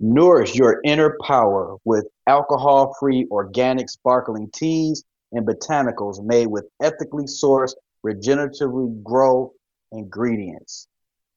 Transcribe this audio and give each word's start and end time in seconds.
Nourish 0.00 0.54
your 0.54 0.80
inner 0.84 1.16
power 1.24 1.76
with 1.84 2.06
alcohol 2.26 2.94
free 3.00 3.26
organic 3.30 3.90
sparkling 3.90 4.48
teas 4.52 5.04
and 5.32 5.46
botanicals 5.46 6.22
made 6.22 6.46
with 6.46 6.66
ethically 6.80 7.24
sourced, 7.24 7.74
regeneratively 8.06 9.02
grow 9.02 9.52
ingredients. 9.92 10.86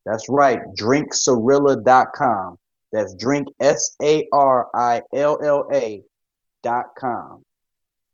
That's 0.06 0.30
right, 0.30 0.60
drinksarilla.com. 0.78 2.58
That's 2.92 3.16
drink 3.16 3.48
S 3.60 3.96
A 4.02 4.28
R 4.32 4.68
I 4.76 5.02
L 5.14 5.40
L 5.44 5.68
A 5.74 6.04
dot 6.62 6.88
com. 6.98 7.44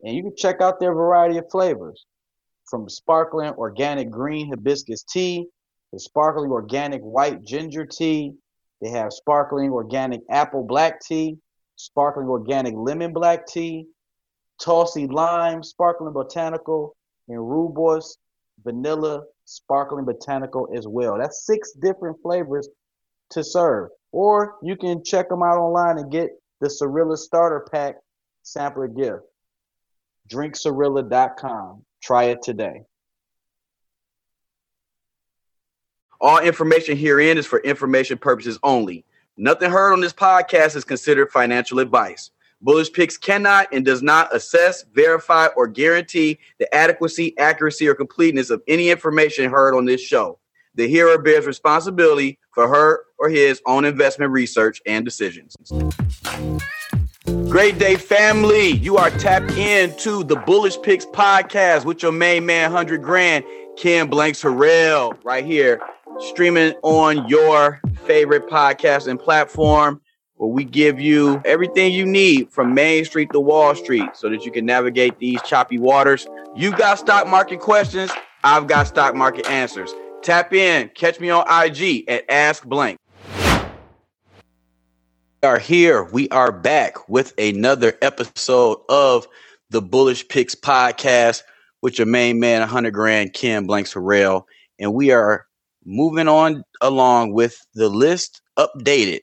And 0.04 0.16
you 0.16 0.24
can 0.24 0.36
check 0.36 0.62
out 0.62 0.80
their 0.80 0.94
variety 0.94 1.38
of 1.38 1.50
flavors 1.50 2.06
from 2.66 2.88
sparkling 2.88 3.54
organic 3.54 4.10
green 4.10 4.50
hibiscus 4.50 5.04
tea 5.04 5.48
to 5.94 6.00
sparkling 6.00 6.52
organic 6.52 7.02
white 7.02 7.44
ginger 7.44 7.86
tea 7.86 8.34
they 8.82 8.90
have 8.90 9.12
sparkling 9.12 9.72
organic 9.72 10.22
apple 10.30 10.64
black 10.64 11.02
tea, 11.02 11.38
sparkling 11.76 12.28
organic 12.28 12.74
lemon 12.76 13.14
black 13.14 13.48
tea, 13.48 13.88
Tulsi 14.60 15.08
lime, 15.08 15.64
sparkling 15.64 16.14
botanical, 16.14 16.96
and 17.28 17.38
rooibos 17.38 18.18
vanilla 18.64 19.24
sparkling 19.46 20.06
botanical 20.06 20.68
as 20.76 20.88
well. 20.88 21.18
That's 21.18 21.46
six 21.46 21.74
different 21.74 22.18
flavors 22.22 22.68
to 23.32 23.44
serve. 23.44 23.90
Or 24.12 24.56
you 24.64 24.76
can 24.76 25.04
check 25.04 25.30
them 25.30 25.44
out 25.44 25.58
online 25.58 25.98
and 25.98 26.12
get 26.12 26.30
the 26.62 26.68
Sarilla 26.68 27.18
Starter 27.18 27.68
Pack 27.72 27.96
sampler 28.44 28.88
gift. 28.88 29.24
DrinkSarilla.com. 30.30 31.84
Try 32.02 32.26
it 32.26 32.42
today. 32.42 32.82
All 36.20 36.40
information 36.40 36.98
herein 36.98 37.38
is 37.38 37.46
for 37.46 37.60
information 37.60 38.18
purposes 38.18 38.58
only. 38.64 39.06
Nothing 39.38 39.70
heard 39.70 39.94
on 39.94 40.02
this 40.02 40.14
podcast 40.14 40.76
is 40.76 40.84
considered 40.84 41.32
financial 41.32 41.78
advice. 41.78 42.32
Bullish 42.60 42.92
Picks 42.92 43.18
cannot 43.18 43.68
and 43.72 43.86
does 43.86 44.02
not 44.02 44.36
assess, 44.36 44.84
verify, 44.94 45.46
or 45.56 45.68
guarantee 45.68 46.40
the 46.58 46.74
adequacy, 46.74 47.38
accuracy, 47.38 47.88
or 47.88 47.94
completeness 47.94 48.50
of 48.50 48.64
any 48.68 48.90
information 48.90 49.52
heard 49.52 49.76
on 49.76 49.86
this 49.86 50.02
show. 50.02 50.40
The 50.74 50.88
hearer 50.88 51.20
bears 51.20 51.46
responsibility 51.46 52.40
for 52.52 52.68
her 52.68 53.02
or 53.20 53.30
his 53.30 53.62
own 53.68 53.86
investment 53.86 54.32
research 54.32 54.82
and 54.88 55.06
decisions. 55.06 55.56
Great 57.48 57.78
day, 57.78 57.96
family. 57.96 58.72
You 58.72 58.98
are 58.98 59.12
tapped 59.12 59.52
into 59.52 60.24
the 60.24 60.36
Bullish 60.36 60.82
Picks 60.82 61.06
podcast 61.06 61.86
with 61.86 62.02
your 62.02 62.12
main 62.12 62.44
man, 62.48 62.72
100 62.72 63.04
Grand, 63.04 63.46
Ken 63.78 64.10
Blanks 64.10 64.42
Harrell, 64.42 65.16
right 65.24 65.46
here 65.46 65.80
streaming 66.20 66.74
on 66.84 67.28
your 67.28 67.80
favorite 68.06 68.48
podcast 68.48 69.08
and 69.08 69.20
platform 69.20 70.02
where 70.36 70.50
we 70.50 70.64
give 70.64 71.00
you 71.00 71.42
everything 71.46 71.94
you 71.94 72.06
need 72.06 72.52
from 72.52 72.74
Main 72.74 73.06
Street 73.06 73.32
to 73.32 73.40
Wall 73.40 73.76
Street 73.76 74.10
so 74.14 74.30
that 74.30 74.46
you 74.46 74.52
can 74.52 74.66
navigate 74.66 75.18
these 75.20 75.42
choppy 75.44 75.80
waters. 75.80 76.28
You 76.56 76.72
got 76.72 77.00
stock 77.00 77.28
market 77.28 77.60
questions, 77.60 78.12
I've 78.44 78.68
got 78.68 78.88
stock 78.88 79.16
market 79.16 79.50
answers. 79.50 79.94
Tap 80.22 80.54
in, 80.54 80.90
catch 80.90 81.20
me 81.20 81.30
on 81.30 81.46
IG 81.48 82.06
at 82.08 82.26
Ask 82.30 82.66
Blank. 82.66 83.00
We 85.44 85.48
are 85.48 85.60
here. 85.60 86.04
We 86.04 86.30
are 86.30 86.52
back 86.52 87.08
with 87.08 87.34
another 87.38 87.98
episode 88.02 88.80
of 88.90 89.28
the 89.70 89.82
Bullish 89.82 90.28
Picks 90.28 90.56
podcast 90.56 91.44
with 91.82 92.00
your 92.00 92.08
main 92.08 92.40
man, 92.40 92.62
100 92.62 92.92
grand, 92.92 93.34
Ken 93.34 93.68
Blanks 93.68 93.94
Harrell. 93.94 94.44
And 94.80 94.94
we 94.94 95.12
are 95.12 95.47
moving 95.88 96.28
on 96.28 96.64
along 96.82 97.32
with 97.34 97.66
the 97.74 97.88
list 97.88 98.42
updated 98.60 99.22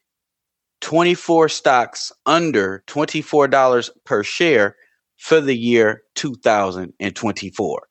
24 0.81 1.51
stocks 1.51 2.11
under 2.25 2.83
$24 2.87 3.91
per 4.05 4.23
share 4.23 4.75
for 5.19 5.43
the 5.43 5.55
year 5.55 6.03
2024 6.15 7.87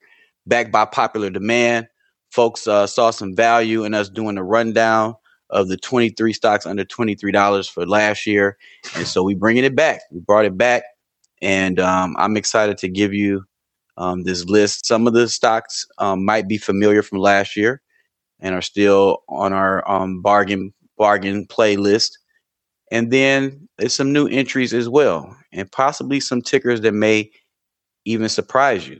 backed 0.47 0.71
by 0.71 0.85
popular 0.85 1.29
demand 1.29 1.87
folks 2.31 2.67
uh, 2.67 2.87
saw 2.87 3.11
some 3.11 3.35
value 3.35 3.83
in 3.83 3.93
us 3.93 4.09
doing 4.09 4.39
a 4.39 4.43
rundown 4.43 5.13
of 5.51 5.67
the 5.67 5.77
23 5.77 6.33
stocks 6.33 6.65
under 6.65 6.83
$23 6.83 7.69
for 7.69 7.85
last 7.85 8.25
year 8.25 8.57
and 8.95 9.05
so 9.05 9.21
we 9.21 9.35
bringing 9.35 9.63
it 9.63 9.75
back. 9.75 10.01
We 10.11 10.19
brought 10.19 10.45
it 10.45 10.57
back 10.57 10.81
and 11.43 11.79
um, 11.79 12.15
i'm 12.17 12.35
excited 12.37 12.79
to 12.79 12.89
give 12.89 13.13
you 13.13 13.43
um, 13.97 14.23
this 14.23 14.45
list. 14.45 14.87
Some 14.87 15.05
of 15.05 15.13
the 15.13 15.29
stocks 15.29 15.85
um, 15.99 16.25
might 16.25 16.47
be 16.47 16.57
familiar 16.57 17.03
from 17.03 17.19
last 17.19 17.55
year 17.55 17.82
and 18.43 18.53
are 18.53 18.61
still 18.61 19.23
on 19.29 19.53
our 19.53 19.89
um, 19.89 20.21
bargain 20.21 20.71
bargain 20.97 21.47
playlist. 21.47 22.11
And 22.91 23.11
then 23.11 23.67
there's 23.79 23.93
some 23.93 24.13
new 24.13 24.27
entries 24.27 24.73
as 24.73 24.87
well, 24.87 25.35
and 25.51 25.71
possibly 25.71 26.19
some 26.19 26.43
tickers 26.43 26.81
that 26.81 26.93
may 26.93 27.31
even 28.05 28.29
surprise 28.29 28.87
you. 28.87 28.99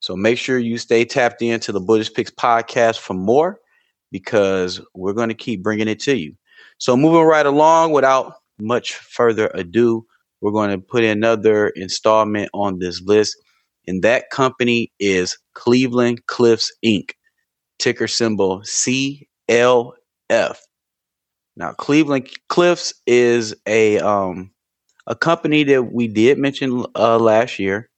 So 0.00 0.16
make 0.16 0.38
sure 0.38 0.58
you 0.58 0.78
stay 0.78 1.04
tapped 1.04 1.42
into 1.42 1.72
the 1.72 1.80
Bullish 1.80 2.12
Picks 2.12 2.30
podcast 2.30 2.98
for 2.98 3.14
more 3.14 3.58
because 4.10 4.80
we're 4.94 5.12
going 5.12 5.28
to 5.28 5.34
keep 5.34 5.62
bringing 5.62 5.88
it 5.88 6.00
to 6.00 6.16
you. 6.16 6.34
So 6.78 6.96
moving 6.96 7.24
right 7.24 7.46
along 7.46 7.92
without 7.92 8.34
much 8.58 8.94
further 8.94 9.50
ado, 9.54 10.06
we're 10.40 10.52
going 10.52 10.70
to 10.70 10.78
put 10.78 11.04
another 11.04 11.68
installment 11.70 12.50
on 12.54 12.78
this 12.78 13.02
list. 13.02 13.36
And 13.86 14.02
that 14.02 14.30
company 14.30 14.92
is 15.00 15.36
Cleveland 15.54 16.26
Cliffs 16.26 16.72
Inc 16.84 17.10
ticker 17.84 18.08
symbol 18.08 18.60
CLF. 18.60 19.26
Now, 21.56 21.72
Cleveland 21.72 22.30
Cliffs 22.48 22.94
is 23.06 23.54
a 23.66 23.98
um, 23.98 24.50
a 25.06 25.14
company 25.14 25.64
that 25.64 25.92
we 25.92 26.08
did 26.08 26.38
mention 26.38 26.86
uh, 26.96 27.18
last 27.18 27.58
year. 27.58 27.90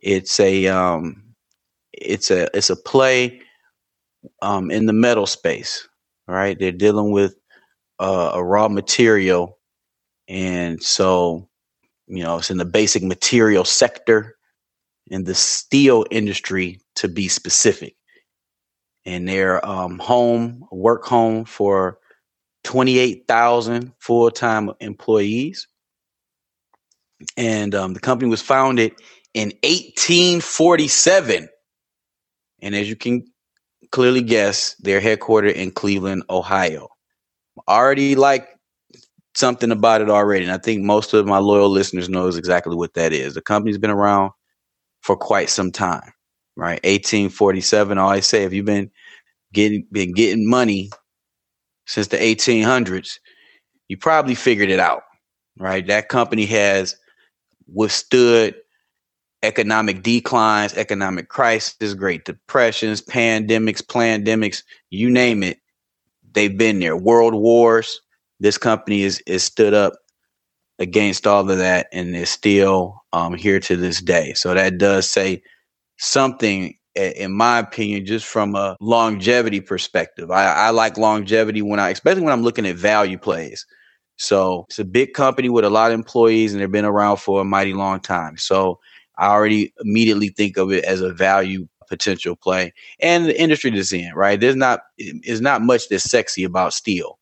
It's 0.00 0.40
a 0.40 0.66
um, 0.66 1.22
it's 1.92 2.32
a 2.32 2.54
it's 2.54 2.68
a 2.68 2.76
play 2.76 3.40
um, 4.42 4.72
in 4.72 4.86
the 4.86 4.92
metal 4.92 5.26
space. 5.26 5.88
Right, 6.26 6.58
they're 6.58 6.72
dealing 6.72 7.12
with 7.12 7.36
uh, 8.00 8.32
a 8.34 8.42
raw 8.44 8.66
material, 8.66 9.56
and 10.26 10.82
so 10.82 11.48
you 12.08 12.24
know 12.24 12.38
it's 12.38 12.50
in 12.50 12.58
the 12.58 12.64
basic 12.64 13.04
material 13.04 13.64
sector 13.64 14.36
in 15.06 15.22
the 15.22 15.34
steel 15.34 16.04
industry 16.10 16.80
to 16.96 17.06
be 17.06 17.28
specific 17.28 17.95
and 19.06 19.28
their 19.28 19.64
um, 19.64 19.98
home, 20.00 20.66
work 20.72 21.04
home 21.04 21.44
for 21.44 21.98
28,000 22.64 23.92
full 24.00 24.30
time 24.30 24.70
employees. 24.80 25.68
And 27.36 27.74
um, 27.74 27.94
the 27.94 28.00
company 28.00 28.28
was 28.28 28.42
founded 28.42 28.92
in 29.32 29.52
1847. 29.62 31.48
And 32.60 32.74
as 32.74 32.88
you 32.88 32.96
can 32.96 33.24
clearly 33.92 34.22
guess, 34.22 34.74
they're 34.80 35.00
headquartered 35.00 35.54
in 35.54 35.70
Cleveland, 35.70 36.24
Ohio. 36.28 36.88
Already 37.68 38.16
like 38.16 38.48
something 39.34 39.70
about 39.70 40.00
it 40.00 40.10
already. 40.10 40.44
And 40.44 40.52
I 40.52 40.58
think 40.58 40.82
most 40.82 41.14
of 41.14 41.26
my 41.26 41.38
loyal 41.38 41.70
listeners 41.70 42.08
knows 42.08 42.36
exactly 42.36 42.74
what 42.74 42.94
that 42.94 43.12
is. 43.12 43.34
The 43.34 43.42
company's 43.42 43.78
been 43.78 43.90
around 43.90 44.32
for 45.00 45.16
quite 45.16 45.48
some 45.48 45.70
time 45.70 46.12
right? 46.56 46.82
1847. 46.84 47.98
I 47.98 48.02
always 48.02 48.26
say 48.26 48.44
if 48.44 48.52
you've 48.52 48.64
been 48.64 48.90
getting 49.52 49.86
been 49.92 50.12
getting 50.12 50.48
money 50.48 50.90
since 51.86 52.08
the 52.08 52.16
1800s, 52.16 53.18
you 53.88 53.96
probably 53.96 54.34
figured 54.34 54.70
it 54.70 54.80
out, 54.80 55.02
right? 55.58 55.86
That 55.86 56.08
company 56.08 56.46
has 56.46 56.96
withstood 57.72 58.56
economic 59.42 60.02
declines, 60.02 60.74
economic 60.74 61.28
crisis, 61.28 61.94
great 61.94 62.24
depressions, 62.24 63.00
pandemics, 63.02 63.82
pandemics, 63.82 64.62
you 64.90 65.10
name 65.10 65.42
it. 65.42 65.58
They've 66.32 66.56
been 66.56 66.80
there. 66.80 66.96
World 66.96 67.34
wars. 67.34 68.00
This 68.40 68.58
company 68.58 69.02
is 69.02 69.22
is 69.26 69.44
stood 69.44 69.72
up 69.72 69.94
against 70.78 71.26
all 71.26 71.48
of 71.50 71.58
that 71.58 71.86
and 71.92 72.14
is 72.14 72.28
still 72.28 73.02
um, 73.12 73.34
here 73.34 73.60
to 73.60 73.76
this 73.76 74.02
day. 74.02 74.34
So 74.34 74.52
that 74.52 74.76
does 74.76 75.08
say 75.08 75.42
something 75.98 76.74
in 76.96 77.32
my 77.32 77.58
opinion, 77.58 78.06
just 78.06 78.26
from 78.26 78.54
a 78.54 78.76
longevity 78.80 79.60
perspective. 79.60 80.30
I, 80.30 80.46
I, 80.46 80.70
like 80.70 80.96
longevity 80.96 81.60
when 81.60 81.78
I, 81.78 81.90
especially 81.90 82.22
when 82.22 82.32
I'm 82.32 82.42
looking 82.42 82.66
at 82.66 82.76
value 82.76 83.18
plays. 83.18 83.66
So 84.16 84.64
it's 84.68 84.78
a 84.78 84.84
big 84.84 85.12
company 85.12 85.50
with 85.50 85.64
a 85.64 85.70
lot 85.70 85.90
of 85.90 85.94
employees 85.94 86.52
and 86.52 86.62
they've 86.62 86.70
been 86.70 86.86
around 86.86 87.18
for 87.18 87.40
a 87.40 87.44
mighty 87.44 87.74
long 87.74 88.00
time. 88.00 88.38
So 88.38 88.80
I 89.18 89.26
already 89.26 89.74
immediately 89.84 90.30
think 90.30 90.56
of 90.56 90.72
it 90.72 90.84
as 90.84 91.02
a 91.02 91.12
value 91.12 91.68
potential 91.86 92.34
play 92.34 92.72
and 93.00 93.26
the 93.26 93.40
industry 93.40 93.70
that's 93.70 93.92
in, 93.92 94.12
right? 94.14 94.40
There's 94.40 94.56
not, 94.56 94.80
is 94.96 95.42
not 95.42 95.62
much 95.62 95.88
that's 95.88 96.04
sexy 96.04 96.44
about 96.44 96.72
steel, 96.72 97.18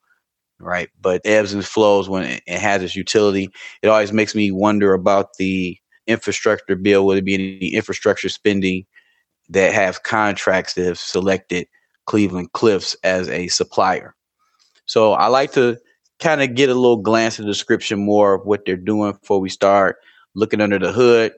right? 0.61 0.89
But 1.01 1.21
ebbs 1.25 1.53
and 1.53 1.65
flows 1.65 2.09
when 2.09 2.41
it 2.47 2.59
has 2.61 2.83
its 2.83 2.95
utility. 2.95 3.51
It 3.83 3.89
always 3.89 4.13
makes 4.13 4.37
me 4.37 4.53
wonder 4.53 4.95
about 4.95 5.35
the 5.37 5.77
infrastructure 6.07 6.77
bill, 6.77 7.07
would 7.07 7.19
it 7.19 7.25
be 7.25 7.35
any 7.35 7.75
infrastructure 7.75 8.29
spending 8.29 8.87
that 9.49 9.73
have 9.73 10.03
contracts 10.03 10.75
that 10.75 10.85
have 10.85 10.99
selected 10.99 11.67
Cleveland 12.07 12.53
Cliffs 12.53 12.97
as 13.03 13.29
a 13.29 13.49
supplier. 13.49 14.15
So 14.87 15.13
I 15.13 15.27
like 15.29 15.53
to 15.53 15.79
kind 16.21 16.43
of 16.43 16.55
get 16.55 16.69
a 16.69 16.75
little 16.75 16.99
glance 16.99 17.39
at 17.39 17.47
the 17.47 17.51
description 17.51 17.99
more 17.99 18.35
of 18.35 18.47
what 18.47 18.65
they're 18.65 18.77
doing 18.77 19.13
before 19.13 19.41
we 19.41 19.49
start 19.49 19.97
looking 20.35 20.61
under 20.61 20.79
the 20.79 20.93
hood 20.93 21.33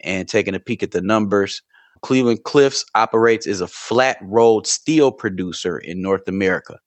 and 0.00 0.28
taking 0.28 0.54
a 0.54 0.60
peek 0.60 0.82
at 0.82 0.90
the 0.90 1.00
numbers. 1.00 1.62
Cleveland 2.02 2.44
Cliffs 2.44 2.84
operates 2.94 3.46
as 3.46 3.60
a 3.60 3.66
flat 3.66 4.18
rolled 4.22 4.66
steel 4.66 5.10
producer 5.10 5.78
in 5.78 6.00
North 6.00 6.28
America. 6.28 6.78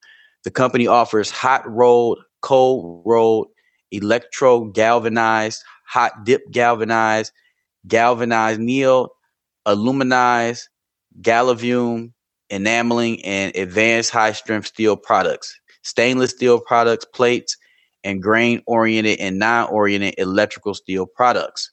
The 0.44 0.50
company 0.50 0.86
offers 0.86 1.30
hot 1.30 1.68
rolled, 1.70 2.18
cold 2.40 3.02
rolled, 3.04 3.48
electro 3.90 4.64
galvanized, 4.64 5.62
hot 5.92 6.24
dip 6.24 6.50
galvanized, 6.50 7.32
galvannealed, 7.86 9.08
aluminized, 9.66 10.62
galvalume, 11.20 12.12
enameling, 12.50 13.22
and 13.24 13.54
advanced 13.56 14.10
high 14.10 14.32
strength 14.32 14.68
steel 14.68 14.96
products, 14.96 15.58
stainless 15.82 16.30
steel 16.30 16.60
products, 16.60 17.04
plates, 17.04 17.56
and 18.04 18.22
grain 18.22 18.62
oriented 18.66 19.18
and 19.20 19.38
non 19.38 19.68
oriented 19.68 20.14
electrical 20.18 20.74
steel 20.74 21.06
products. 21.06 21.70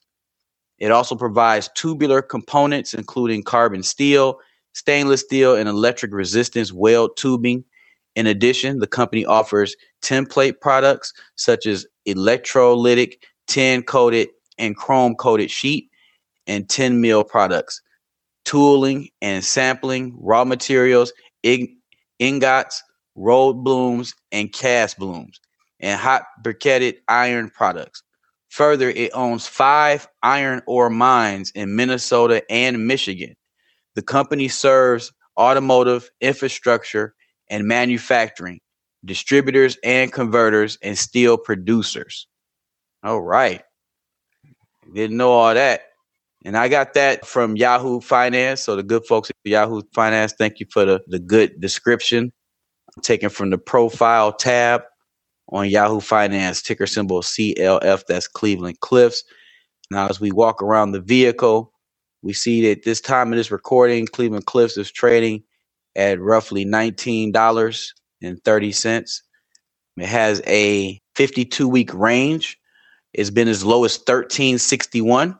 It 0.78 0.90
also 0.90 1.14
provides 1.14 1.70
tubular 1.74 2.22
components, 2.22 2.94
including 2.94 3.42
carbon 3.42 3.82
steel, 3.82 4.38
stainless 4.74 5.22
steel, 5.22 5.56
and 5.56 5.68
electric 5.68 6.12
resistance 6.12 6.72
weld 6.72 7.16
tubing. 7.16 7.64
In 8.16 8.26
addition, 8.26 8.80
the 8.80 8.86
company 8.86 9.24
offers 9.24 9.76
tinplate 10.02 10.60
products 10.60 11.12
such 11.36 11.66
as 11.66 11.86
electrolytic, 12.08 13.14
tin 13.50 13.84
coated, 13.84 14.30
and 14.58 14.76
chrome 14.76 15.16
coated 15.16 15.52
sheet 15.52 15.90
and 16.48 16.68
tin 16.68 17.00
mill 17.02 17.24
products, 17.24 17.82
tooling 18.44 19.10
and 19.22 19.44
sampling, 19.44 20.16
raw 20.20 20.44
materials, 20.44 21.12
ing- 21.44 21.78
ingots, 22.18 22.82
rolled 23.16 23.64
blooms, 23.64 24.14
and 24.32 24.52
cast 24.52 24.98
blooms, 24.98 25.40
and 25.80 26.00
hot 26.00 26.24
briquetted 26.42 26.96
iron 27.08 27.50
products. 27.50 28.02
Further, 28.50 28.90
it 28.90 29.12
owns 29.14 29.46
five 29.46 30.08
iron 30.22 30.62
ore 30.66 30.90
mines 30.90 31.52
in 31.54 31.76
Minnesota 31.76 32.42
and 32.50 32.86
Michigan. 32.86 33.34
The 33.96 34.02
company 34.02 34.48
serves 34.48 35.12
automotive, 35.38 36.10
infrastructure, 36.20 37.14
and 37.50 37.66
manufacturing, 37.66 38.60
distributors 39.04 39.78
and 39.84 40.12
converters, 40.12 40.78
and 40.82 40.98
steel 40.98 41.38
producers. 41.38 42.28
All 43.02 43.22
right. 43.22 43.62
Didn't 44.94 45.16
know 45.16 45.32
all 45.32 45.54
that. 45.54 45.82
And 46.44 46.56
I 46.56 46.68
got 46.68 46.94
that 46.94 47.26
from 47.26 47.56
Yahoo 47.56 48.00
Finance. 48.00 48.62
So 48.62 48.76
the 48.76 48.82
good 48.82 49.04
folks 49.06 49.30
at 49.30 49.36
Yahoo 49.44 49.82
Finance, 49.94 50.34
thank 50.38 50.60
you 50.60 50.66
for 50.72 50.84
the, 50.84 51.00
the 51.06 51.18
good 51.18 51.60
description. 51.60 52.32
Taken 53.02 53.30
from 53.30 53.50
the 53.50 53.58
profile 53.58 54.32
tab 54.32 54.82
on 55.50 55.68
Yahoo 55.68 56.00
Finance, 56.00 56.62
ticker 56.62 56.86
symbol 56.86 57.20
CLF, 57.22 58.02
that's 58.08 58.28
Cleveland 58.28 58.80
Cliffs. 58.80 59.22
Now, 59.90 60.08
as 60.08 60.20
we 60.20 60.30
walk 60.32 60.62
around 60.62 60.92
the 60.92 61.00
vehicle, 61.00 61.72
we 62.22 62.32
see 62.32 62.62
that 62.68 62.84
this 62.84 63.00
time 63.00 63.32
of 63.32 63.36
this 63.36 63.50
recording, 63.50 64.06
Cleveland 64.06 64.46
Cliffs 64.46 64.76
is 64.76 64.92
trading 64.92 65.42
at 65.96 66.20
roughly 66.20 66.64
$19.30. 66.64 69.20
It 69.96 70.06
has 70.06 70.40
a 70.46 71.00
52 71.16 71.68
week 71.68 71.92
range. 71.94 72.56
It's 73.12 73.30
been 73.30 73.48
as 73.48 73.64
low 73.64 73.84
as 73.84 73.98
1361. 73.98 75.38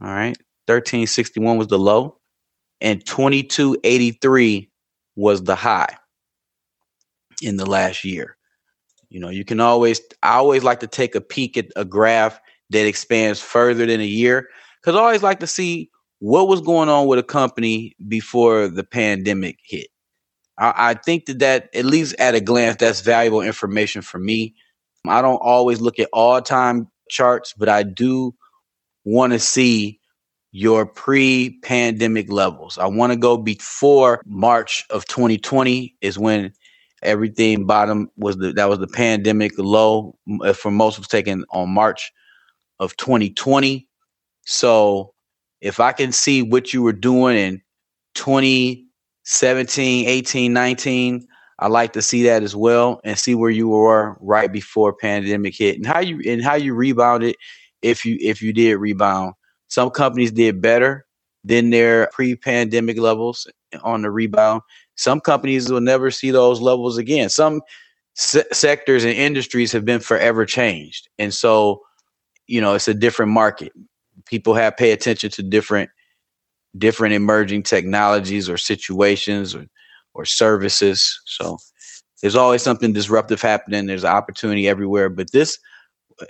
All 0.00 0.08
right. 0.08 0.36
1361 0.66 1.58
was 1.58 1.68
the 1.68 1.78
low, 1.78 2.18
and 2.80 3.04
2283 3.04 4.70
was 5.14 5.42
the 5.42 5.54
high 5.54 5.96
in 7.40 7.56
the 7.56 7.66
last 7.66 8.04
year. 8.04 8.36
You 9.08 9.20
know, 9.20 9.28
you 9.28 9.44
can 9.44 9.60
always, 9.60 10.00
I 10.22 10.34
always 10.34 10.64
like 10.64 10.80
to 10.80 10.86
take 10.86 11.14
a 11.14 11.20
peek 11.20 11.56
at 11.56 11.66
a 11.76 11.84
graph 11.84 12.40
that 12.70 12.86
expands 12.86 13.40
further 13.40 13.86
than 13.86 14.00
a 14.00 14.04
year 14.04 14.48
because 14.80 14.98
I 14.98 15.02
always 15.02 15.22
like 15.22 15.40
to 15.40 15.46
see 15.46 15.90
what 16.18 16.48
was 16.48 16.60
going 16.60 16.88
on 16.88 17.06
with 17.06 17.18
a 17.18 17.22
company 17.22 17.94
before 18.08 18.68
the 18.68 18.84
pandemic 18.84 19.58
hit. 19.62 19.88
I, 20.58 20.72
I 20.76 20.94
think 20.94 21.26
that 21.26 21.38
that, 21.38 21.68
at 21.74 21.84
least 21.84 22.16
at 22.18 22.34
a 22.34 22.40
glance, 22.40 22.76
that's 22.80 23.00
valuable 23.02 23.42
information 23.42 24.02
for 24.02 24.18
me. 24.18 24.54
I 25.08 25.22
don't 25.22 25.38
always 25.38 25.80
look 25.80 25.98
at 25.98 26.08
all 26.12 26.40
time 26.42 26.88
charts, 27.08 27.54
but 27.56 27.68
I 27.68 27.82
do 27.82 28.34
want 29.04 29.32
to 29.32 29.38
see 29.38 30.00
your 30.52 30.86
pre 30.86 31.58
pandemic 31.62 32.30
levels. 32.30 32.78
I 32.78 32.86
want 32.86 33.12
to 33.12 33.18
go 33.18 33.36
before 33.36 34.22
March 34.26 34.84
of 34.90 35.06
2020 35.06 35.94
is 36.00 36.18
when 36.18 36.52
everything 37.02 37.66
bottom 37.66 38.10
was 38.16 38.36
the 38.38 38.52
that 38.54 38.68
was 38.68 38.78
the 38.78 38.86
pandemic 38.86 39.52
low 39.58 40.16
for 40.54 40.70
most 40.70 40.98
was 40.98 41.08
taken 41.08 41.44
on 41.50 41.68
March 41.70 42.12
of 42.78 42.96
2020. 42.96 43.86
So 44.46 45.12
if 45.60 45.80
I 45.80 45.92
can 45.92 46.12
see 46.12 46.42
what 46.42 46.72
you 46.72 46.82
were 46.82 46.92
doing 46.92 47.36
in 47.36 47.62
2017, 48.14 50.08
18, 50.08 50.52
19, 50.52 51.26
I 51.58 51.68
like 51.68 51.92
to 51.94 52.02
see 52.02 52.22
that 52.24 52.42
as 52.42 52.54
well 52.54 53.00
and 53.04 53.18
see 53.18 53.34
where 53.34 53.50
you 53.50 53.68
were 53.68 54.16
right 54.20 54.52
before 54.52 54.92
pandemic 54.92 55.56
hit 55.56 55.76
and 55.76 55.86
how 55.86 56.00
you 56.00 56.20
and 56.26 56.42
how 56.42 56.54
you 56.54 56.74
rebounded 56.74 57.36
if 57.82 58.04
you 58.04 58.18
if 58.20 58.42
you 58.42 58.52
did 58.52 58.76
rebound. 58.76 59.34
Some 59.68 59.90
companies 59.90 60.32
did 60.32 60.60
better 60.60 61.06
than 61.44 61.70
their 61.70 62.08
pre-pandemic 62.12 62.98
levels 62.98 63.46
on 63.82 64.02
the 64.02 64.10
rebound. 64.10 64.62
Some 64.96 65.20
companies 65.20 65.70
will 65.70 65.80
never 65.80 66.10
see 66.10 66.30
those 66.30 66.60
levels 66.60 66.98
again. 66.98 67.28
Some 67.28 67.62
se- 68.14 68.44
sectors 68.52 69.04
and 69.04 69.14
industries 69.14 69.72
have 69.72 69.84
been 69.84 70.00
forever 70.00 70.44
changed. 70.44 71.08
And 71.18 71.32
so, 71.32 71.82
you 72.46 72.60
know, 72.60 72.74
it's 72.74 72.88
a 72.88 72.94
different 72.94 73.32
market. 73.32 73.72
People 74.26 74.54
have 74.54 74.76
pay 74.76 74.90
attention 74.92 75.30
to 75.30 75.42
different 75.42 75.90
different 76.76 77.14
emerging 77.14 77.62
technologies 77.62 78.50
or 78.50 78.58
situations 78.58 79.54
or 79.54 79.66
or 80.16 80.24
services. 80.24 81.20
So 81.26 81.58
there's 82.20 82.36
always 82.36 82.62
something 82.62 82.92
disruptive 82.92 83.42
happening. 83.42 83.86
There's 83.86 84.04
opportunity 84.04 84.68
everywhere. 84.68 85.08
But 85.10 85.32
this 85.32 85.58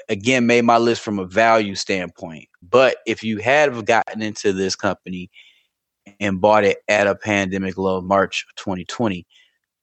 again 0.09 0.47
made 0.47 0.65
my 0.65 0.79
list 0.79 1.03
from 1.03 1.19
a 1.19 1.27
value 1.27 1.75
standpoint. 1.75 2.49
But 2.63 2.99
if 3.07 3.23
you 3.23 3.39
had 3.39 3.87
gotten 3.87 4.23
into 4.23 4.53
this 4.53 4.77
company 4.77 5.31
and 6.21 6.41
bought 6.41 6.65
it 6.65 6.79
at 6.89 7.07
a 7.07 7.15
pandemic 7.15 7.79
low, 7.79 8.01
March 8.01 8.47
2020, 8.57 9.27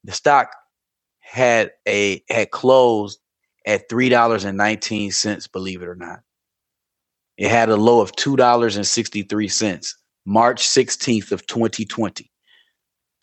the 0.04 0.12
stock 0.12 0.50
had 1.20 1.72
a 1.88 2.22
had 2.30 2.52
closed 2.52 3.20
at 3.66 3.90
three 3.90 4.10
dollars 4.10 4.44
and 4.44 4.58
nineteen 4.58 5.12
cents. 5.12 5.48
Believe 5.48 5.82
it 5.82 5.88
or 5.88 5.96
not, 5.96 6.20
it 7.38 7.50
had 7.50 7.70
a 7.70 7.78
low 7.78 8.02
of 8.02 8.14
two 8.16 8.36
dollars 8.36 8.76
and 8.76 8.86
sixty 8.86 9.24
three 9.24 9.48
cents, 9.48 9.96
March 10.26 10.64
16th 10.64 11.32
of 11.32 11.46
2020. 11.48 12.30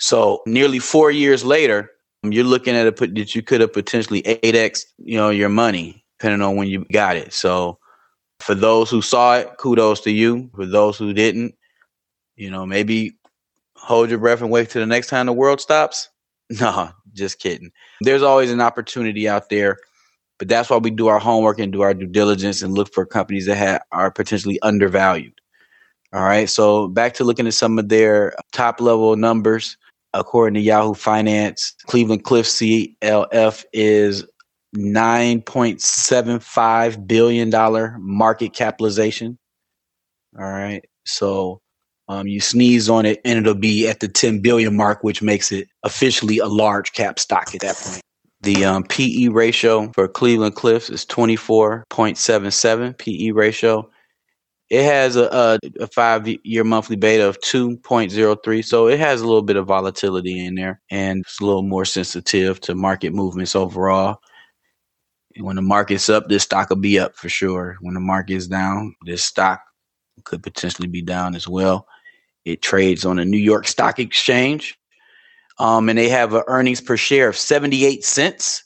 So 0.01 0.43
nearly 0.47 0.79
four 0.79 1.11
years 1.11 1.45
later, 1.45 1.91
you're 2.23 2.45
looking 2.45 2.75
at 2.75 2.87
a 2.87 2.93
put 2.93 3.15
that 3.15 3.35
you 3.35 3.43
could 3.43 3.61
have 3.61 3.73
potentially 3.73 4.23
8x, 4.23 4.85
you 4.99 5.17
know, 5.17 5.31
your 5.31 5.49
money, 5.49 6.05
depending 6.19 6.43
on 6.43 6.57
when 6.57 6.69
you 6.69 6.85
got 6.93 7.17
it. 7.17 7.33
So 7.33 7.79
for 8.41 8.55
those 8.55 8.91
who 8.91 9.03
saw 9.03 9.37
it, 9.37 9.57
kudos 9.59 10.01
to 10.03 10.11
you. 10.11 10.51
For 10.55 10.67
those 10.67 10.97
who 10.97 11.13
didn't, 11.13 11.55
you 12.37 12.51
know, 12.51 12.67
maybe 12.67 13.13
hold 13.77 14.11
your 14.11 14.19
breath 14.19 14.41
and 14.41 14.51
wait 14.51 14.71
till 14.71 14.81
the 14.81 14.87
next 14.87 15.09
time 15.09 15.27
the 15.27 15.33
world 15.33 15.61
stops. 15.61 16.09
No, 16.61 16.91
just 17.13 17.39
kidding. 17.39 17.71
There's 18.01 18.25
always 18.25 18.51
an 18.51 18.61
opportunity 18.61 19.29
out 19.29 19.51
there, 19.51 19.77
but 20.37 20.49
that's 20.49 20.69
why 20.69 20.79
we 20.79 20.91
do 20.91 21.07
our 21.07 21.21
homework 21.21 21.61
and 21.61 21.73
do 21.73 21.83
our 21.83 21.95
due 21.95 22.09
diligence 22.09 22.61
and 22.61 22.75
look 22.75 22.93
for 22.93 23.07
companies 23.07 23.47
that 23.47 23.55
have, 23.55 23.83
are 23.93 24.11
potentially 24.11 24.61
undervalued. 24.63 25.41
All 26.13 26.25
right. 26.25 26.51
So 26.51 26.89
back 26.89 27.15
to 27.15 27.25
looking 27.25 27.47
at 27.47 27.55
some 27.55 27.79
of 27.79 27.89
their 27.89 28.35
top 28.51 28.81
level 28.81 29.15
numbers. 29.15 29.77
According 30.13 30.55
to 30.55 30.61
Yahoo 30.61 30.95
Finance, 30.95 31.73
Cleveland 31.87 32.25
Cliff 32.25 32.47
CLF 32.47 33.65
is 33.73 34.27
$9.75 34.77 37.07
billion 37.07 37.51
market 38.01 38.53
capitalization. 38.53 39.39
All 40.39 40.51
right. 40.51 40.85
So 41.05 41.61
um, 42.09 42.27
you 42.27 42.41
sneeze 42.41 42.91
on 42.91 43.07
it 43.07 43.21
and 43.25 43.39
it'll 43.39 43.55
be 43.55 43.87
at 43.89 44.01
the 44.01 44.09
10 44.09 44.41
billion 44.41 44.77
mark, 44.77 45.05
which 45.05 45.23
makes 45.23 45.53
it 45.53 45.69
officially 45.85 46.39
a 46.39 46.47
large 46.47 46.93
cap 46.93 47.19
stock 47.19 47.55
at 47.55 47.61
that 47.61 47.77
point. 47.77 48.01
The 48.43 48.65
um, 48.65 48.85
PE 48.85 49.29
ratio 49.29 49.93
for 49.93 50.09
Cleveland 50.09 50.55
Cliffs 50.55 50.89
is 50.89 51.05
24.77 51.07 52.99
PE 52.99 53.31
ratio. 53.33 53.90
It 54.71 54.85
has 54.85 55.17
a, 55.17 55.59
a, 55.81 55.87
five 55.89 56.29
year 56.45 56.63
monthly 56.63 56.95
beta 56.95 57.29
of 57.29 57.41
2.03. 57.41 58.65
So 58.65 58.87
it 58.87 59.01
has 59.01 59.21
a 59.21 59.27
little 59.27 59.43
bit 59.43 59.57
of 59.57 59.67
volatility 59.67 60.47
in 60.47 60.55
there 60.55 60.81
and 60.91 61.23
it's 61.23 61.41
a 61.41 61.45
little 61.45 61.65
more 61.65 61.85
sensitive 61.85 62.61
to 62.61 62.77
market 62.77 63.13
movements 63.13 63.57
overall. 63.57 64.21
And 65.35 65.45
when 65.45 65.57
the 65.57 65.63
market's 65.63 66.09
up, 66.09 66.29
this 66.29 66.45
stock 66.45 66.71
will 66.71 66.77
be 66.77 67.01
up 67.01 67.17
for 67.17 67.29
sure. 67.29 67.79
When 67.81 67.95
the 67.95 68.01
market 68.01 68.35
is 68.35 68.47
down, 68.47 68.95
this 69.05 69.25
stock 69.25 69.61
could 70.25 70.43
potentially 70.43 70.89
be 70.89 71.03
down 71.03 71.35
as 71.35 71.49
well. 71.49 71.89
It 72.45 72.63
trades 72.63 73.05
on 73.05 73.17
the 73.17 73.25
New 73.25 73.39
York 73.39 73.67
Stock 73.67 73.99
Exchange. 73.99 74.79
Um, 75.59 75.89
and 75.89 75.99
they 75.99 76.09
have 76.09 76.33
an 76.33 76.45
earnings 76.47 76.81
per 76.81 76.97
share 76.97 77.29
of 77.29 77.37
78 77.37 78.05
cents. 78.05 78.65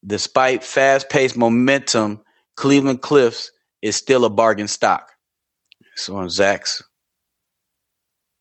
Despite 0.05 0.63
fast-paced 0.63 1.37
momentum, 1.37 2.21
Cleveland 2.55 3.01
Cliffs 3.01 3.51
is 3.81 3.95
still 3.95 4.25
a 4.25 4.29
bargain 4.29 4.67
stock. 4.67 5.11
So 5.95 6.15
on 6.17 6.27
Zacks 6.27 6.81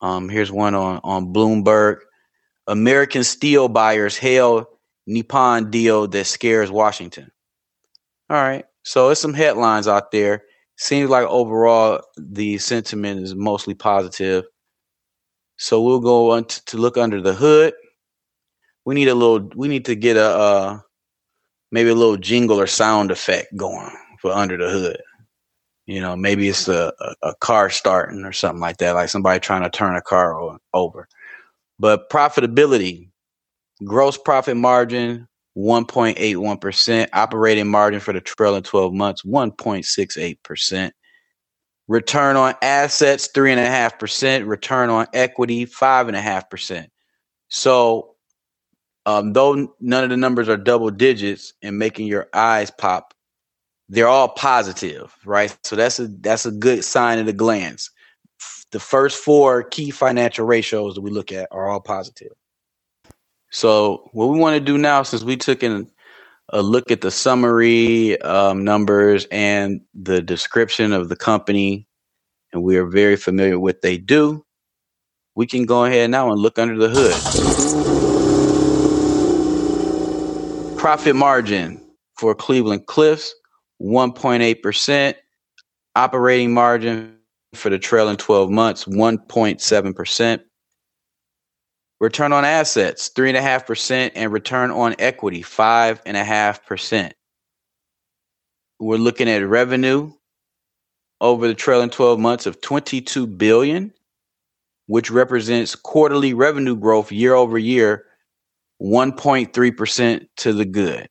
Um, 0.01 0.29
here's 0.29 0.53
one 0.53 0.75
on 0.75 1.01
on 1.05 1.33
Bloomberg. 1.33 1.99
American 2.67 3.25
steel 3.25 3.69
buyers 3.69 4.17
hail 4.17 4.69
Nippon 5.07 5.71
deal 5.71 6.09
that 6.09 6.25
scares 6.25 6.71
Washington. 6.71 7.31
All 8.29 8.43
right. 8.43 8.65
So 8.83 9.11
it's 9.11 9.21
some 9.21 9.35
headlines 9.35 9.89
out 9.89 10.11
there. 10.11 10.43
Seems 10.77 11.11
like 11.11 11.27
overall 11.27 12.03
the 12.17 12.59
sentiment 12.59 13.23
is 13.23 13.35
mostly 13.35 13.75
positive. 13.75 14.45
So 15.59 15.83
we'll 15.83 16.01
go 16.01 16.33
on 16.33 16.45
to, 16.45 16.65
to 16.67 16.77
look 16.77 16.99
under 16.99 17.21
the 17.21 17.35
hood. 17.35 17.75
We 18.85 18.95
need 18.95 19.09
a 19.09 19.15
little. 19.15 19.49
We 19.57 19.69
need 19.69 19.87
to 19.87 19.95
get 19.97 20.17
a 20.17 20.29
uh, 20.29 20.79
maybe 21.73 21.91
a 21.91 21.95
little 21.95 22.17
jingle 22.17 22.61
or 22.61 22.67
sound 22.67 23.11
effect 23.11 23.57
going 23.57 23.91
for 24.21 24.33
under 24.33 24.57
the 24.57 24.69
hood. 24.69 25.01
You 25.87 26.01
know, 26.01 26.17
maybe 26.17 26.49
it's 26.49 26.69
a, 26.69 26.93
a, 27.01 27.15
a 27.29 27.35
car 27.37 27.71
starting 27.71 28.25
or 28.25 28.33
something 28.33 28.61
like 28.61 28.79
that, 28.79 28.95
like 28.95 29.09
somebody 29.09 29.41
trying 29.41 29.63
to 29.63 29.71
turn 29.71 29.97
a 29.97 30.03
car 30.03 30.59
over. 30.75 31.09
But 31.79 32.11
profitability, 32.11 33.11
Gross 33.85 34.17
profit 34.17 34.57
margin 34.57 35.29
1.81%. 35.57 37.09
Operating 37.13 37.69
margin 37.69 38.01
for 38.01 38.13
the 38.13 38.21
trailing 38.21 38.63
12 38.63 38.93
months 38.93 39.23
1.68%. 39.23 40.91
Return 41.89 42.37
on 42.37 42.55
assets 42.63 43.29
3.5%. 43.35 44.47
Return 44.47 44.91
on 44.91 45.07
equity 45.13 45.67
5.5%. 45.67 46.89
So, 47.49 48.17
um, 49.07 49.33
though 49.33 49.75
none 49.81 50.05
of 50.05 50.11
the 50.11 50.17
numbers 50.17 50.49
are 50.49 50.57
double 50.57 50.91
digits 50.91 51.53
and 51.63 51.79
making 51.79 52.09
your 52.09 52.29
eyes 52.35 52.73
pop, 52.73 53.15
they're 53.89 54.09
all 54.09 54.31
positive, 54.31 55.15
right? 55.25 55.57
So 55.63 55.77
that's 55.77 56.01
a 56.01 56.09
that's 56.09 56.45
a 56.45 56.51
good 56.51 56.85
sign 56.85 57.21
at 57.21 57.29
a 57.29 57.33
glance. 57.33 57.89
The 58.73 58.81
first 58.81 59.17
four 59.17 59.63
key 59.63 59.91
financial 59.91 60.45
ratios 60.45 60.97
that 60.97 61.03
we 61.03 61.13
look 61.13 61.31
at 61.31 61.47
are 61.53 61.69
all 61.69 61.81
positive. 61.81 62.33
So 63.57 64.11
what 64.13 64.27
we 64.27 64.39
want 64.39 64.53
to 64.53 64.61
do 64.61 64.77
now, 64.77 65.03
since 65.03 65.25
we 65.25 65.35
took 65.35 65.63
in 65.63 65.91
a 66.51 66.61
look 66.61 66.91
at 66.91 67.01
the 67.01 67.11
summary 67.11 68.21
um, 68.21 68.65
numbers 68.65 69.27
and 69.31 69.81
the 69.95 70.21
description 70.21 70.93
of 70.93 71.09
the 71.09 71.17
company, 71.17 71.89
and 72.53 72.63
we 72.63 72.77
are 72.77 72.85
very 72.85 73.17
familiar 73.17 73.59
with 73.59 73.77
what 73.77 73.81
they 73.81 73.97
do, 73.97 74.45
we 75.37 75.47
can 75.47 75.65
go 75.65 75.87
ahead 75.87 76.11
now 76.11 76.31
and 76.31 76.39
look 76.39 76.59
under 76.59 76.77
the 76.77 76.91
hood. 76.91 77.31
Profit 80.79 81.17
margin 81.17 81.81
for 82.19 82.35
Cleveland 82.35 82.85
Cliffs, 82.85 83.35
1.8%. 83.81 85.15
Operating 85.95 86.53
margin 86.53 87.17
for 87.55 87.71
the 87.71 87.79
trailing 87.79 88.19
12 88.19 88.51
months, 88.51 88.85
1.7%. 88.85 90.41
Return 92.01 92.33
on 92.33 92.45
assets, 92.45 93.11
3.5%, 93.15 94.13
and 94.15 94.33
return 94.33 94.71
on 94.71 94.95
equity, 94.99 95.43
5.5%. 95.43 97.13
We're 98.79 98.97
looking 98.99 99.31
at 99.31 99.47
revenue 99.47 100.13
over 101.21 101.49
the 101.49 101.55
trailing 101.55 101.89
12 101.89 102.19
months 102.19 102.45
of 102.45 102.61
22 102.61 103.27
billion, 103.27 103.93
which 104.87 105.11
represents 105.11 105.75
quarterly 105.75 106.35
revenue 106.35 106.77
growth 106.77 107.11
year 107.11 107.35
over 107.35 107.57
year, 107.59 108.05
1.3% 108.83 110.29
to 110.37 110.53
the 110.53 110.67
good. 110.67 111.09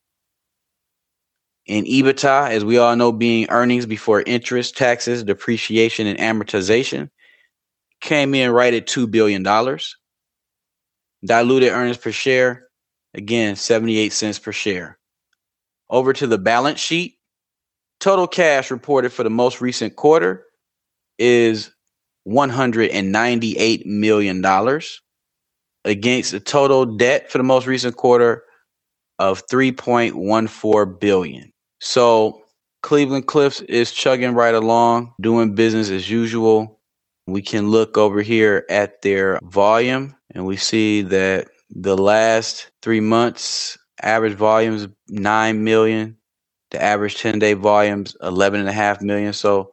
And 1.67 1.87
EBITDA, 1.87 2.51
as 2.51 2.63
we 2.63 2.77
all 2.77 2.95
know, 2.95 3.11
being 3.11 3.47
earnings 3.49 3.87
before 3.87 4.21
interest, 4.21 4.77
taxes, 4.77 5.23
depreciation, 5.23 6.05
and 6.05 6.19
amortization, 6.19 7.09
came 8.01 8.35
in 8.35 8.51
right 8.51 8.75
at 8.75 8.85
$2 8.85 9.09
billion. 9.09 9.43
Diluted 11.25 11.71
earnings 11.71 11.97
per 11.97 12.11
share, 12.11 12.67
again, 13.13 13.55
78 13.55 14.13
cents 14.13 14.39
per 14.39 14.51
share. 14.51 14.99
Over 15.89 16.13
to 16.13 16.27
the 16.27 16.37
balance 16.37 16.79
sheet. 16.79 17.15
Total 17.99 18.27
cash 18.27 18.69
reported 18.71 19.11
for 19.11 19.23
the 19.23 19.29
most 19.29 19.61
recent 19.61 19.95
quarter 19.95 20.45
is 21.17 21.71
$198 22.27 23.85
million 23.85 24.81
against 25.85 26.31
the 26.31 26.39
total 26.39 26.85
debt 26.85 27.31
for 27.31 27.37
the 27.37 27.43
most 27.43 27.67
recent 27.67 27.95
quarter 27.95 28.43
of 29.19 29.47
3.14 29.47 30.99
billion. 30.99 31.51
So 31.79 32.43
Cleveland 32.83 33.27
Cliffs 33.27 33.61
is 33.61 33.91
chugging 33.91 34.33
right 34.33 34.53
along, 34.53 35.13
doing 35.21 35.55
business 35.55 35.89
as 35.89 36.09
usual. 36.09 36.79
We 37.27 37.41
can 37.41 37.69
look 37.69 37.97
over 37.97 38.21
here 38.21 38.65
at 38.69 39.01
their 39.01 39.39
volume 39.43 40.15
and 40.35 40.45
we 40.45 40.57
see 40.57 41.01
that 41.01 41.47
the 41.71 41.97
last 41.97 42.69
three 42.83 42.99
months 42.99 43.77
average 44.01 44.33
volumes 44.33 44.87
9 45.09 45.63
million. 45.63 46.17
The 46.71 46.83
average 46.83 47.17
10 47.17 47.39
day 47.39 47.53
volumes 47.53 48.15
11 48.21 48.59
and 48.59 48.69
a 48.69 48.73
half 48.73 49.01
million. 49.01 49.33
So 49.33 49.71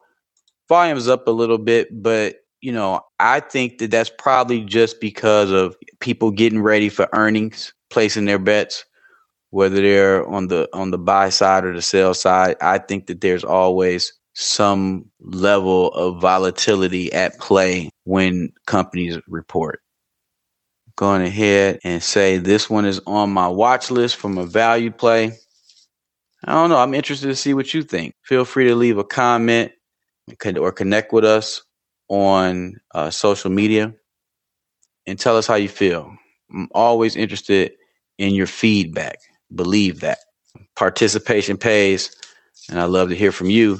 volumes 0.69 1.07
up 1.07 1.27
a 1.27 1.31
little 1.31 1.57
bit 1.59 1.89
but 2.01 2.37
you 2.61 2.71
know 2.71 3.01
i 3.19 3.39
think 3.41 3.77
that 3.79 3.91
that's 3.91 4.11
probably 4.17 4.61
just 4.63 5.01
because 5.01 5.51
of 5.51 5.75
people 5.99 6.31
getting 6.31 6.61
ready 6.61 6.89
for 6.89 7.09
earnings 7.13 7.73
placing 7.91 8.25
their 8.25 8.39
bets 8.39 8.85
whether 9.53 9.75
they're 9.83 10.27
on 10.29 10.47
the 10.47 10.67
on 10.73 10.89
the 10.89 10.97
buy 10.97 11.29
side 11.29 11.63
or 11.63 11.75
the 11.75 11.81
sell 11.81 12.15
side. 12.15 12.55
I 12.59 12.79
think 12.79 13.05
that 13.05 13.21
there's 13.21 13.43
always 13.43 14.11
some 14.33 15.05
level 15.21 15.89
of 15.93 16.19
volatility 16.19 17.13
at 17.13 17.37
play 17.39 17.91
when 18.05 18.51
companies 18.65 19.19
report 19.27 19.82
going 21.03 21.21
ahead 21.21 21.81
and 21.83 22.01
say 22.01 22.37
this 22.37 22.69
one 22.69 22.85
is 22.85 23.01
on 23.05 23.29
my 23.29 23.45
watch 23.45 23.91
list 23.91 24.15
from 24.15 24.37
a 24.37 24.45
value 24.45 24.89
play. 24.89 25.33
I 26.45 26.53
don't 26.53 26.69
know. 26.69 26.77
I'm 26.77 26.93
interested 26.93 27.27
to 27.27 27.35
see 27.35 27.53
what 27.53 27.73
you 27.73 27.83
think. 27.83 28.15
Feel 28.23 28.45
free 28.45 28.69
to 28.69 28.75
leave 28.75 28.97
a 28.97 29.03
comment 29.03 29.73
or 30.57 30.71
connect 30.71 31.11
with 31.11 31.25
us 31.25 31.61
on 32.07 32.77
uh, 32.95 33.09
social 33.09 33.51
media 33.51 33.93
and 35.05 35.19
tell 35.19 35.35
us 35.35 35.45
how 35.45 35.55
you 35.55 35.67
feel. 35.67 36.15
I'm 36.53 36.69
always 36.73 37.17
interested 37.17 37.73
in 38.17 38.33
your 38.33 38.47
feedback. 38.47 39.17
Believe 39.53 39.99
that. 39.99 40.19
Participation 40.77 41.57
pays, 41.57 42.15
and 42.69 42.79
I 42.79 42.85
love 42.85 43.09
to 43.09 43.15
hear 43.15 43.33
from 43.33 43.49
you. 43.49 43.77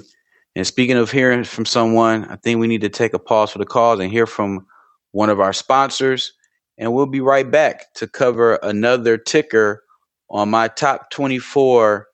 And 0.58 0.68
speaking 0.68 0.98
of 0.98 1.10
hearing 1.10 1.46
from 1.46 1.66
someone, 1.66 2.26
I 2.26 2.36
think 2.36 2.60
we 2.60 2.68
need 2.68 2.82
to 2.82 2.90
take 2.90 3.14
a 3.14 3.20
pause 3.20 3.52
for 3.52 3.60
the 3.60 3.66
cause 3.66 4.02
and 4.02 4.12
hear 4.12 4.26
from 4.26 4.68
one 5.14 5.30
of 5.30 5.40
our 5.40 5.54
sponsors. 5.54 6.34
And 6.78 6.94
we'll 6.94 7.06
be 7.06 7.22
right 7.22 7.50
back 7.50 7.94
to 7.96 8.08
cover 8.08 8.56
another 8.64 9.18
ticker 9.18 9.84
on 10.30 10.50
my 10.50 10.68
top 10.68 11.10
24 11.12 12.08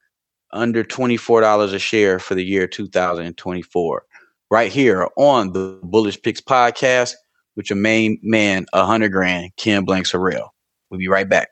under 0.51 0.83
$24 0.83 1.73
a 1.73 1.79
share 1.79 2.19
for 2.19 2.35
the 2.35 2.43
year 2.43 2.67
2024. 2.67 4.03
Right 4.51 4.71
here 4.71 5.07
on 5.15 5.53
the 5.53 5.79
Bullish 5.83 6.21
Picks 6.21 6.41
podcast 6.41 7.13
with 7.55 7.69
your 7.69 7.77
main 7.77 8.19
man, 8.23 8.65
100 8.73 9.11
grand, 9.11 9.51
Ken 9.57 9.85
Harrell. 9.85 10.49
We'll 10.89 10.99
be 10.99 11.07
right 11.07 11.29
back. 11.29 11.49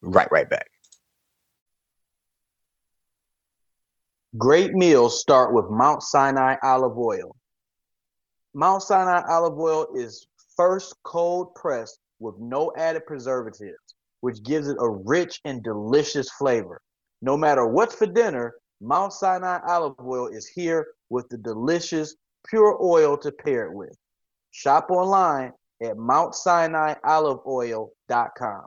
Right, 0.00 0.28
right 0.30 0.48
back. 0.48 0.68
Great 4.36 4.72
meals 4.72 5.20
start 5.20 5.54
with 5.54 5.66
Mount 5.70 6.02
Sinai 6.02 6.56
olive 6.62 6.98
oil. 6.98 7.36
Mount 8.54 8.82
Sinai 8.82 9.22
olive 9.28 9.58
oil 9.58 9.86
is 9.94 10.26
first 10.56 10.94
cold 11.04 11.54
pressed 11.54 12.00
with 12.18 12.34
no 12.38 12.72
added 12.76 13.06
preservatives, 13.06 13.94
which 14.20 14.42
gives 14.42 14.68
it 14.68 14.76
a 14.80 14.88
rich 14.88 15.40
and 15.44 15.62
delicious 15.62 16.30
flavor. 16.32 16.80
No 17.22 17.36
matter 17.36 17.64
what's 17.66 17.94
for 17.94 18.06
dinner, 18.06 18.54
Mount 18.80 19.12
Sinai 19.12 19.60
olive 19.66 19.94
oil 20.00 20.26
is 20.28 20.46
here 20.46 20.86
with 21.10 21.28
the 21.28 21.36
delicious 21.38 22.16
pure 22.48 22.78
oil 22.82 23.16
to 23.18 23.30
pair 23.32 23.66
it 23.66 23.74
with. 23.74 23.96
Shop 24.50 24.90
online 24.90 25.52
at 25.82 25.96
mountsinaioliveoil.com. 25.96 28.66